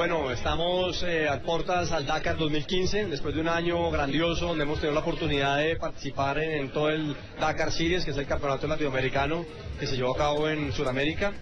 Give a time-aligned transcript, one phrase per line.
[0.00, 4.80] Bueno, estamos eh, a puertas al Dakar 2015, después de un año grandioso donde hemos
[4.80, 9.44] tenido la oportunidad de participar en, todo el Dakar Series, que es el campeonato latinoamericano
[9.78, 11.34] que se llevó a cabo en Sudamérica.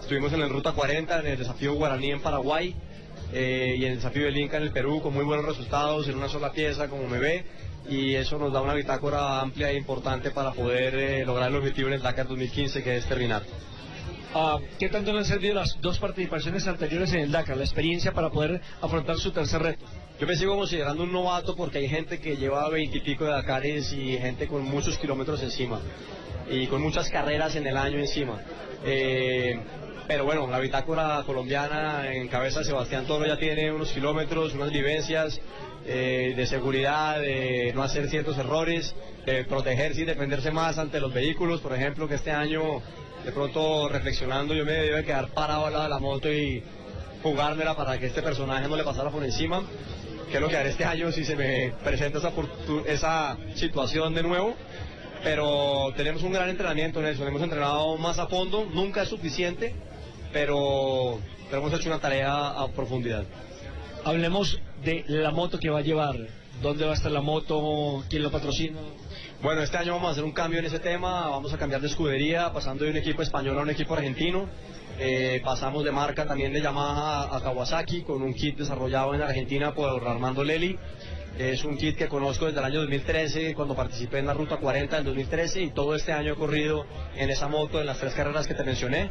[0.00, 2.74] Estuvimos en el Ruta 40, en el desafío Guaraní en Paraguay
[3.34, 6.16] eh, y en el desafío del Inca en el Perú con muy buenos resultados en
[6.16, 7.44] una sola pieza como me ve
[7.86, 11.88] y eso nos da una bitácora amplia e importante para poder eh, lograr el objetivo
[11.88, 13.42] en el Dakar 2015 que es terminar.
[14.34, 18.12] Ah, ¿Qué tanto le han servido las dos participaciones anteriores en el Dakar, la experiencia
[18.12, 19.84] para poder afrontar su tercer reto?
[20.20, 24.18] Yo me sigo considerando un novato porque hay gente que lleva veintipico de Dakares y
[24.18, 25.80] gente con muchos kilómetros encima
[26.50, 28.40] y con muchas carreras en el año encima.
[28.84, 29.58] Eh,
[30.06, 34.70] pero bueno, la bitácora colombiana en cabeza de Sebastián Toro ya tiene unos kilómetros, unas
[34.70, 35.40] vivencias
[35.84, 41.12] eh, de seguridad, de no hacer ciertos errores, de protegerse y defenderse más ante los
[41.12, 41.60] vehículos.
[41.60, 42.82] Por ejemplo, que este año,
[43.26, 46.62] de pronto reflexionando, yo me debe quedar parado al lado de la moto y
[47.22, 49.64] jugármela para que este personaje no le pasara por encima.
[50.30, 52.32] Que es lo que haré este año si se me presenta esa,
[52.86, 54.54] esa situación de nuevo
[55.22, 59.74] pero tenemos un gran entrenamiento en eso, hemos entrenado más a fondo, nunca es suficiente,
[60.32, 61.18] pero,
[61.50, 63.24] pero hemos hecho una tarea a profundidad.
[64.04, 66.14] Hablemos de la moto que va a llevar,
[66.62, 68.78] dónde va a estar la moto, quién lo patrocina.
[69.42, 71.88] Bueno, este año vamos a hacer un cambio en ese tema, vamos a cambiar de
[71.88, 74.48] escudería, pasando de un equipo español a un equipo argentino.
[74.98, 79.74] Eh, pasamos de marca también de Yamaha a Kawasaki con un kit desarrollado en Argentina
[79.74, 80.78] por Armando Leli.
[81.38, 84.96] Es un kit que conozco desde el año 2013, cuando participé en la Ruta 40
[84.96, 88.46] del 2013 y todo este año he corrido en esa moto, en las tres carreras
[88.46, 89.10] que te mencioné.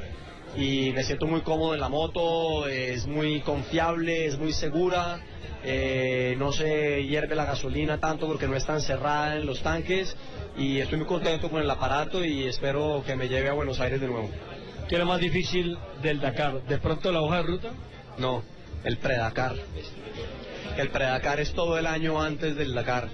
[0.57, 5.19] Y me siento muy cómodo en la moto, es muy confiable, es muy segura,
[5.63, 10.17] eh, no se hierve la gasolina tanto porque no es tan cerrada en los tanques
[10.57, 14.01] y estoy muy contento con el aparato y espero que me lleve a Buenos Aires
[14.01, 14.31] de nuevo.
[14.89, 16.63] ¿Qué es lo más difícil del Dakar?
[16.63, 17.69] ¿De pronto la hoja de ruta?
[18.17, 18.41] No,
[18.83, 19.57] el pre-Dakar.
[20.77, 23.07] El pre-Dakar es todo el año antes del Dakar.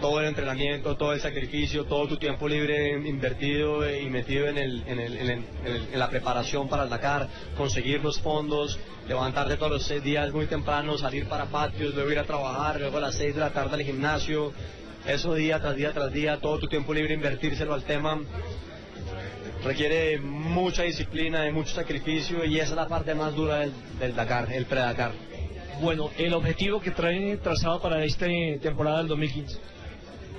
[0.00, 4.84] Todo el entrenamiento, todo el sacrificio, todo tu tiempo libre invertido y metido en, el,
[4.86, 5.44] en, el, en,
[5.92, 10.98] la preparación para el Dakar, conseguir los fondos, levantarte todos los seis días muy temprano,
[10.98, 13.82] salir para patios, luego ir a trabajar, luego a las seis de la tarde al
[13.82, 14.52] gimnasio,
[15.06, 18.20] eso día tras día tras día, todo tu tiempo libre invertírselo al tema
[19.64, 24.14] requiere mucha disciplina y mucho sacrificio y esa es la parte más dura del, del
[24.14, 25.12] Dakar, el pre-Dakar.
[25.80, 28.26] Bueno, el objetivo que trae trazado para esta
[28.60, 29.58] temporada del 2015.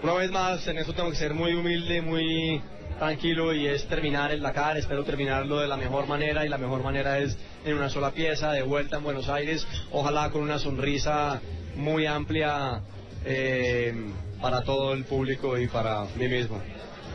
[0.04, 2.62] Una vez más, en eso tengo que ser muy humilde, muy
[3.00, 6.84] tranquilo y es terminar el Dakar, espero terminarlo de la mejor manera y la mejor
[6.84, 11.42] manera es en una sola pieza, de vuelta en Buenos Aires, ojalá con una sonrisa
[11.76, 12.82] muy amplia
[13.26, 13.94] eh,
[14.42, 16.62] para todo el público y para mí mismo.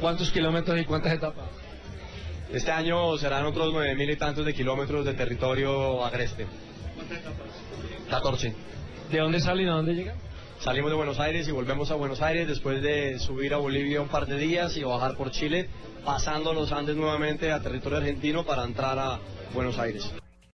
[0.00, 1.47] ¿Cuántos kilómetros y cuántas etapas?
[2.53, 6.47] Este año serán otros nueve mil y tantos de kilómetros de territorio agreste.
[6.94, 7.48] ¿Cuántas etapas?
[8.10, 8.54] 14.
[9.10, 10.16] ¿De dónde salen y a dónde llegan?
[10.60, 14.09] Salimos de Buenos Aires y volvemos a Buenos Aires después de subir a Bolivia un
[14.09, 15.69] par de días y bajar por Chile,
[16.04, 19.19] pasando los Andes nuevamente a territorio argentino para entrar a
[19.53, 20.10] Buenos Aires.